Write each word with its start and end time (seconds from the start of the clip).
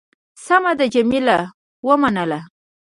سمه 0.45 0.71
ده. 0.79 0.85
جميله 0.93 1.37
ومنله. 1.87 2.39